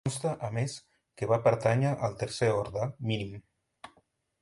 [0.07, 0.77] Consta, a més,
[1.21, 3.41] que va pertànyer al Tercer Orde Mínim.